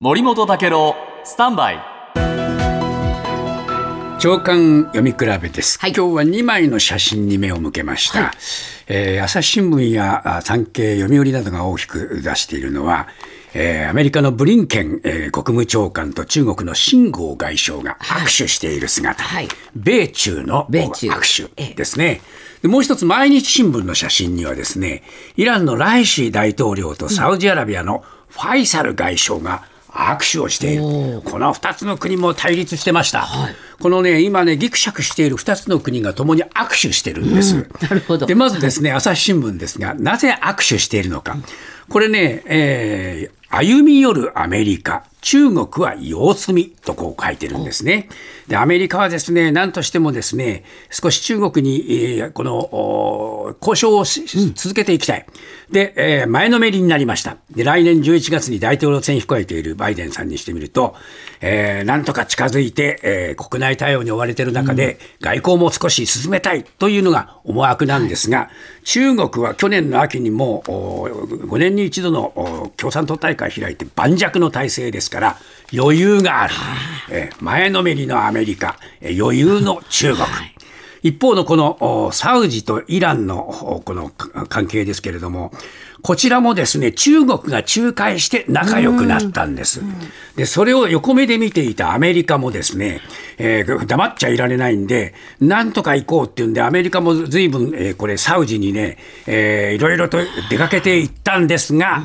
[0.00, 0.94] 森本武郎
[1.24, 1.82] スタンバイ。
[4.20, 5.92] 長官読み比べです、はい。
[5.92, 8.30] 今日は2枚の写真に目を向けました、はい。
[8.86, 13.08] えー朝日新聞やあ産経読売などが大きく出しているのは、
[13.54, 19.48] えーアメリカのブリンケン、えー国務長官と中国の秦剛外相が握手している姿、はい。
[19.74, 21.08] 米中の米中。
[21.08, 21.74] 握手。
[21.74, 22.20] ですね。
[22.62, 25.02] でもう一つ毎日新聞の写真にはですね
[25.36, 29.64] イランのライシ大統領とサウジアラビアのファイサル外相が
[29.98, 30.82] 握手をしている。
[31.24, 33.28] この2つの国も対立してました、
[33.80, 38.26] このね今ねぎくしゃくしている2つの国がともに握手してるんです、 なるほど。
[38.26, 41.36] でまずですね朝日新聞ですがなぜ握手しているのか。
[41.88, 48.08] これね、えー歩み寄るアメリカ中国は様子見とこう書いてるんですね。
[48.46, 55.26] でアメリカはですね何としてもですね少し中国に、えーこのお交渉をし続けていきたい。
[55.70, 57.36] で、えー前のめりになりました。
[57.50, 60.94] で来年11月に大統領選控えているバイデンさんにしてみると、
[61.40, 68.50] えーなんとか近づいて、えー国内対応に追われている中で、外交も少し進めたいというのが思惑なんですが、
[68.84, 75.17] 中国は去年の秋にもお5年に一度のお共産党大会開いて盤石の体制ですから
[75.72, 76.54] 余裕がある、
[77.10, 80.24] えー前のめりのアメリカえー余裕の中国、
[81.02, 83.38] 一方のこのおサウジとイランの
[83.76, 85.52] おこのか関係ですけれども、
[86.00, 89.80] こちらもですね、中国が仲介して仲良くなったんです。
[90.36, 93.00] で、それを横目で見ていたアメリカもですね、
[93.36, 100.18] えー黙っちゃいられないんで、なんとか行こうっていうんで、アメリカも随分、えーこれサウジにね、えーいろいろと
[100.50, 102.02] 出かけていったんですが、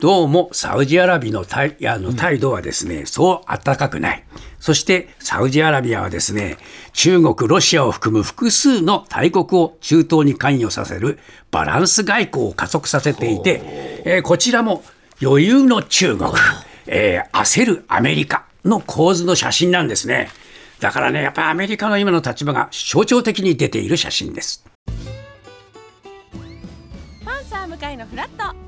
[0.00, 4.24] どうもサウジアラビアの態あの態度はですね、そう暖かくない。
[4.60, 6.56] そしてサウジアラビアはですね、
[6.92, 11.18] 中国、ロシアを含む複数の大国を中東に関与させる
[11.50, 13.60] バランス外交を加速させていて、
[14.04, 14.84] えーこちらも
[15.20, 16.30] 余裕の中国、
[16.86, 20.28] えー焦るアメリカの構図の写真なんですね。
[20.78, 24.64] だからね、やっぱりアメリカの今の立場が象徴的に出ている写真です。
[27.24, 28.67] パンサー向かいのフラット